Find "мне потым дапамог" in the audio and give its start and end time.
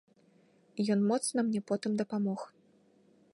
1.49-2.39